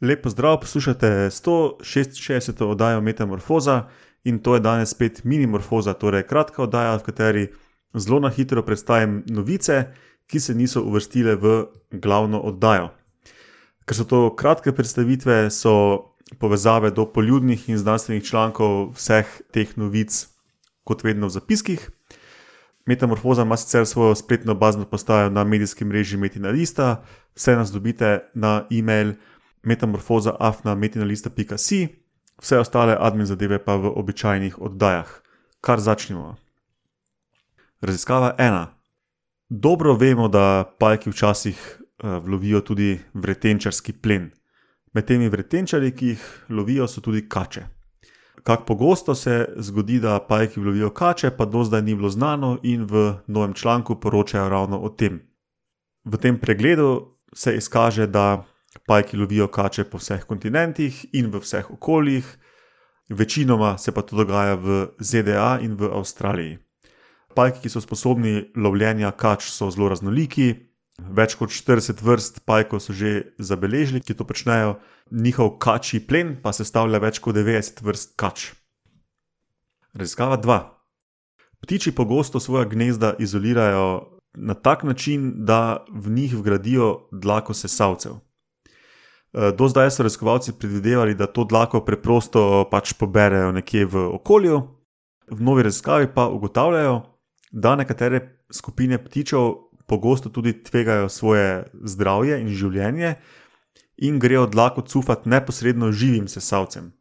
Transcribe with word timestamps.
Lepo 0.00 0.30
zdrav, 0.30 0.60
poslušate 0.60 1.06
166. 1.06 2.64
oddajo 2.64 3.00
Metamorfoza 3.00 3.88
in 4.24 4.38
to 4.38 4.54
je 4.54 4.60
danes 4.60 4.90
spet 4.90 5.24
minimorfoza, 5.24 5.92
torej 5.92 6.22
kratka 6.22 6.62
oddaja, 6.62 6.96
v 6.96 7.02
kateri 7.02 7.48
zelo 7.94 8.20
na 8.20 8.30
hitro 8.30 8.62
predstavim 8.62 9.24
novice, 9.26 9.84
ki 10.26 10.40
se 10.40 10.54
niso 10.54 10.82
uvrstile 10.82 11.34
v 11.34 11.64
glavno 11.90 12.38
oddajo. 12.38 12.92
Ker 13.86 13.96
so 13.96 14.04
to 14.04 14.20
kratke 14.36 14.72
predstavitve, 14.72 15.50
so 15.50 16.14
povezave 16.38 16.92
do 16.94 17.06
poljudnih 17.12 17.68
in 17.68 17.78
znanstvenih 17.78 18.22
člankov 18.22 18.92
vseh 18.94 19.26
teh 19.50 19.72
novic, 19.76 20.28
kot 20.84 21.02
vedno 21.02 21.26
v 21.26 21.34
zapiskih. 21.34 21.90
Metamorfoza 22.86 23.42
ima 23.42 23.56
sicer 23.56 23.86
svojo 23.86 24.14
spletno 24.14 24.54
bazno 24.54 24.84
postajo 24.84 25.30
na 25.30 25.44
medijskem 25.44 25.88
mreži 25.88 26.16
Metina 26.16 26.54
Lista, 26.54 27.02
vse 27.34 27.56
nas 27.56 27.72
dobite 27.72 28.30
na 28.34 28.62
e-mail 28.70 29.18
metamorfoza.afna.metina.si, 29.62 31.88
vse 32.42 32.58
ostale 32.58 32.96
admin 33.00 33.26
zadeve 33.26 33.64
pa 33.64 33.76
v 33.76 33.92
običajnih 33.96 34.62
oddajah. 34.62 35.22
Kar 35.60 35.80
začnemo. 35.80 36.36
Raziskava 37.80 38.34
ena. 38.38 38.74
Dobro 39.48 39.94
vemo, 39.94 40.28
da 40.28 40.64
pajki 40.78 41.10
včasih 41.10 41.80
uh, 41.80 42.28
lovijo 42.28 42.60
tudi 42.60 43.00
vretenčarski 43.14 43.92
plen. 43.92 44.30
Med 44.92 45.06
temi 45.06 45.28
vretenčari, 45.28 45.96
ki 45.96 46.06
jih 46.06 46.44
lovijo, 46.48 46.88
so 46.88 47.00
tudi 47.00 47.28
kače. 47.28 47.62
Kako 48.42 48.64
pogosto 48.64 49.14
se 49.14 49.48
zgodi, 49.56 50.00
da 50.00 50.20
pajki 50.20 50.60
lovijo 50.60 50.90
kače, 50.90 51.30
pa 51.30 51.44
do 51.44 51.64
zdaj 51.64 51.82
ni 51.82 51.94
bilo 51.94 52.08
znano, 52.08 52.58
in 52.62 52.84
v 52.84 53.14
novem 53.26 53.54
članku 53.54 54.00
poročajo 54.00 54.48
ravno 54.48 54.78
o 54.78 54.88
tem. 54.88 55.20
V 56.04 56.16
tem 56.16 56.40
pregledu 56.40 57.16
se 57.32 57.56
izkaže, 57.56 58.06
da 58.06 58.44
pajki 58.86 59.16
lovijo 59.16 59.48
kače 59.48 59.84
po 59.84 59.98
vseh 59.98 60.24
kontinentih 60.28 61.06
in 61.12 61.30
v 61.32 61.40
vseh 61.40 61.70
okoljih, 61.70 62.26
večinoma 63.08 63.78
se 63.78 63.92
pa 63.92 64.02
to 64.02 64.16
dogaja 64.16 64.54
v 64.54 64.88
ZDA 65.00 65.58
in 65.62 65.76
v 65.76 65.90
Avstraliji. 65.92 66.58
Pajki, 67.34 67.60
ki 67.62 67.70
so 67.70 67.80
sposobni 67.80 68.50
lovljenja 68.56 69.12
kač, 69.12 69.50
so 69.52 69.70
zelo 69.70 69.88
raznoliki. 69.88 70.54
Več 70.98 71.36
kot 71.38 71.52
40 71.54 72.02
vrst 72.02 72.40
pajkov 72.42 72.82
so 72.82 72.92
že 72.92 73.34
zabeležili, 73.38 74.02
ki 74.02 74.16
to 74.18 74.26
počnejo, 74.26 74.80
njihov 75.14 75.58
kačji 75.62 76.00
plen 76.02 76.36
pa 76.42 76.50
sestavlja 76.52 76.98
več 76.98 77.20
kot 77.22 77.36
90 77.38 77.84
vrst 77.86 78.16
kač. 78.18 78.50
Raziskava 79.94 80.36
2. 80.42 80.58
Ptiči 81.62 81.94
pogosto 81.94 82.40
svoja 82.40 82.66
gnezda 82.66 83.14
izolirajo 83.18 84.18
na 84.34 84.54
tak 84.54 84.82
način, 84.82 85.44
da 85.46 85.84
v 85.90 86.10
njih 86.10 86.34
vgradijo 86.34 87.08
dlako 87.12 87.54
sesalcev. 87.54 88.18
Do 89.32 89.68
zdaj 89.68 89.90
so 89.90 90.02
raziskovalci 90.02 90.54
predvidevali, 90.58 91.14
da 91.14 91.26
to 91.26 91.44
dlako 91.44 91.82
preprosto 91.84 92.64
pač 92.70 92.94
poberejo 92.96 93.52
nekje 93.52 93.84
v 93.84 94.04
okolju, 94.16 94.60
v 95.30 95.40
novi 95.44 95.62
raziskavi 95.62 96.08
pa 96.14 96.28
ugotavljajo, 96.32 97.02
da 97.52 97.76
nekatere 97.76 98.44
skupine 98.52 98.98
ptičev 99.04 99.68
pogosto 99.86 100.28
tudi 100.28 100.62
tvegajo 100.62 101.08
svoje 101.08 101.64
zdravje 101.84 102.40
in 102.40 102.48
življenje 102.48 103.14
in 103.96 104.18
grejo 104.18 104.46
dlako 104.46 104.82
cufati 104.82 105.28
neposredno 105.28 105.92
živim 105.92 106.28
sesalcem. 106.28 106.92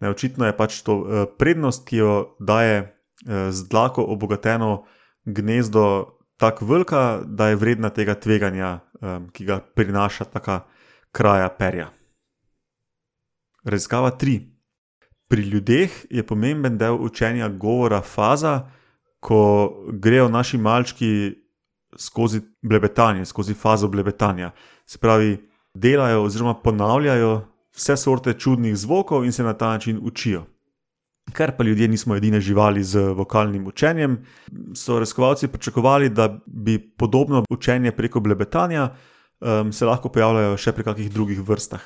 Ne, 0.00 0.10
očitno 0.10 0.46
je 0.46 0.56
pač 0.56 0.82
to 0.86 1.26
prednost, 1.38 1.86
ki 1.88 1.96
jo 1.96 2.36
daje 2.38 2.92
z 3.26 3.68
dlako 3.70 4.04
obogateno 4.04 4.84
gnezdo, 5.24 6.18
tako 6.36 6.66
velika, 6.66 7.22
da 7.24 7.48
je 7.48 7.56
vredna 7.56 7.90
tega 7.90 8.14
tveganja, 8.14 8.80
ki 9.32 9.44
ga 9.44 9.60
prinaša 9.74 10.28
taka 10.30 10.60
kraja 11.12 11.48
perja. 11.48 11.90
Raziskava 13.64 14.10
3. 14.10 14.40
Pri 15.28 15.42
ljudeh 15.42 16.06
je 16.10 16.26
pomemben 16.26 16.78
del 16.78 16.94
učenja 16.94 17.48
govora 17.48 18.00
faza, 18.02 18.70
ko 19.20 19.70
grejo 19.92 20.28
naši 20.28 20.58
malčki 20.58 21.34
skozi 21.98 22.40
blebetanje, 22.62 23.24
skozi 23.24 23.54
fazo 23.54 23.88
blebetanja. 23.88 24.52
Se 24.86 24.98
pravi, 24.98 25.48
delajo 25.74 26.22
oziroma 26.22 26.54
ponavljajo 26.54 27.40
vse 27.76 27.96
sorte 27.96 28.32
čudnih 28.32 28.76
zvokov 28.76 29.24
in 29.24 29.32
se 29.32 29.42
na 29.42 29.52
ta 29.52 29.68
način 29.68 29.98
učijo. 30.02 30.44
Ker 31.32 31.56
pa 31.56 31.64
ljudje 31.64 31.88
nismo 31.88 32.16
edine 32.16 32.40
živali 32.40 32.84
z 32.84 32.98
vokalnim 32.98 33.66
učenjem, 33.66 34.24
so 34.74 34.98
raziskovalci 34.98 35.48
pričakovali, 35.48 36.08
da 36.08 36.38
bi 36.46 36.78
podobno 36.78 37.44
učenje 37.50 37.92
preko 37.92 38.20
blebetanja 38.20 38.94
um, 39.40 39.72
se 39.72 39.86
lahko 39.86 40.08
pojavljalo 40.08 40.56
še 40.56 40.72
pri 40.72 40.84
kakšnih 40.84 41.12
drugih 41.12 41.40
vrstah. 41.40 41.82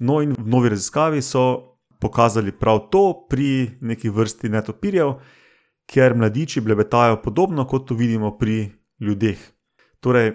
No, 0.00 0.20
in 0.24 0.32
v 0.32 0.46
novi 0.48 0.72
raziskavi 0.72 1.22
so 1.22 1.76
pokazali 2.00 2.52
prav 2.52 2.88
to 2.90 3.26
pri 3.28 3.76
neki 3.80 4.10
vrsti 4.10 4.48
netopirjev, 4.48 5.18
ker 5.90 6.14
mladiči 6.16 6.62
blebetajo 6.64 7.20
podobno 7.22 7.66
kot 7.68 7.88
to 7.88 7.94
vidimo 7.94 8.32
pri 8.38 8.70
ljudeh. 9.00 9.38
Torej, 10.00 10.32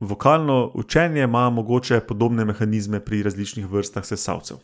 vokalno 0.00 0.70
učenje 0.74 1.22
ima 1.22 1.50
mogoče 1.50 2.00
podobne 2.00 2.44
mehanizme 2.44 3.00
pri 3.04 3.22
različnih 3.22 3.66
vrstah 3.66 4.06
sesalcev. 4.06 4.60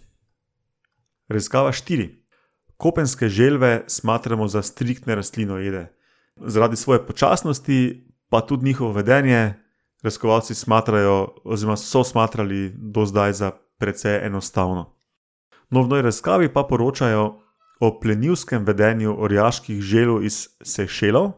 Raziskava 1.28 1.72
4. 1.72 2.08
Kopenske 2.76 3.28
želve 3.28 3.84
smatramo 3.86 4.48
za 4.48 4.62
striktne 4.62 5.14
rastlinojede. 5.14 5.86
Zaradi 6.36 6.76
svoje 6.76 7.06
počasnosti, 7.06 8.06
pa 8.28 8.40
tudi 8.40 8.64
njihovo 8.64 8.92
vedenje, 8.92 9.54
raziskovalci 10.02 10.54
smatrajo, 10.54 11.34
oziroma 11.44 11.76
so 11.76 12.04
smatrali 12.04 12.70
do 12.74 13.06
zdaj 13.06 13.32
za 13.32 13.50
precej 13.78 14.26
enostavno. 14.26 14.92
No, 15.70 15.82
v 15.82 15.88
novi 15.88 16.02
raziskavi 16.02 16.52
pa 16.52 16.62
poročajo 16.62 17.24
o 17.80 17.88
plenilskem 18.00 18.64
vedenju 18.64 19.16
orjaških 19.18 19.80
želv 19.80 20.24
iz 20.24 20.48
Sejšelov. 20.62 21.32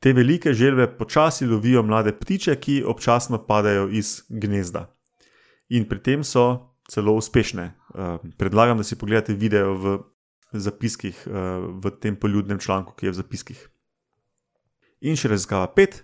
Te 0.00 0.12
velike 0.12 0.52
želve 0.52 0.98
počasi 0.98 1.46
lovijo 1.46 1.82
mlade 1.82 2.12
ptiče, 2.12 2.56
ki 2.56 2.84
občasno 2.86 3.38
padejo 3.46 3.88
iz 3.88 4.22
gnezda. 4.28 4.90
In 5.68 5.88
pri 5.88 6.02
tem 6.02 6.24
so 6.24 6.74
celo 6.90 7.14
uspešne. 7.16 7.70
Predlagam, 8.36 8.78
da 8.78 8.84
si 8.84 8.98
pogledate 8.98 9.32
video 9.32 9.74
v 9.74 9.98
zapiskih, 10.52 11.22
v 11.26 11.90
tem 12.00 12.16
poljudnem 12.16 12.58
članku, 12.58 12.92
ki 12.92 13.06
je 13.06 13.10
v 13.10 13.16
zapiskih. 13.16 13.62
In 15.00 15.16
še 15.16 15.28
raziskava 15.32 15.68
5. 15.72 16.02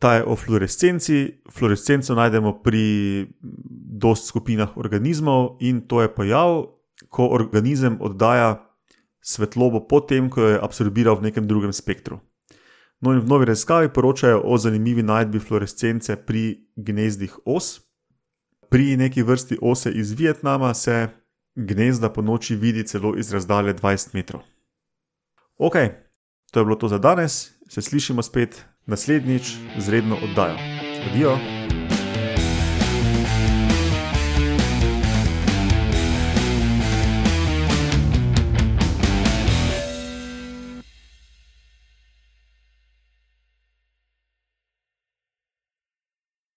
Ta 0.00 0.14
je 0.16 0.24
o 0.24 0.36
fluorescenci. 0.36 1.44
Fluorescenco 1.52 2.14
najdemo 2.16 2.62
pri 2.64 3.28
dosti 4.00 4.32
skupinah 4.32 4.76
organizmov, 4.80 5.60
in 5.60 5.84
to 5.84 6.00
je 6.00 6.08
pojav, 6.08 6.72
ko 7.12 7.28
organizem 7.36 7.98
oddaja 8.00 8.64
svetlobo 9.20 9.84
po 9.84 10.00
tem, 10.00 10.30
ko 10.32 10.40
jo 10.40 10.48
je 10.56 10.62
absorbiral 10.62 11.20
v 11.20 11.28
nekem 11.28 11.44
drugem 11.44 11.72
spektru. 11.72 12.20
No, 13.00 13.12
in 13.12 13.20
v 13.20 13.28
novi 13.28 13.48
raziskavi 13.48 13.92
poročajo 13.92 14.40
o 14.44 14.58
zanimivi 14.58 15.02
najdbi 15.02 15.40
fluorescence 15.40 16.16
pri 16.16 16.68
gnezdih 16.76 17.36
os. 17.44 17.80
Pri 18.68 18.96
neki 18.96 19.22
vrsti 19.22 19.58
ose 19.60 19.92
iz 19.92 20.12
Vietnama 20.12 20.74
se 20.74 21.08
gnezda 21.56 22.12
po 22.12 22.22
noči 22.22 22.56
vidi 22.56 22.86
celo 22.86 23.16
iz 23.16 23.32
razdalje 23.32 23.74
20 23.74 24.14
metrov. 24.14 24.42
Ok, 25.58 25.76
to 26.52 26.60
je 26.60 26.64
bilo 26.64 26.76
to 26.76 26.88
za 26.88 26.98
danes, 26.98 27.52
se 27.68 27.82
slišimo 27.82 28.22
spet 28.22 28.64
naslednjič 28.90 29.54
z 29.78 29.88
redno 29.88 30.18
oddajo. 30.22 30.58
Adijo! 31.06 31.59